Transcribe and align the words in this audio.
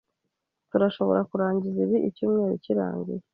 Turashobora 0.69 1.21
kurangiza 1.29 1.77
ibi 1.85 1.97
icyumweru 2.09 2.55
kirangiye? 2.63 3.23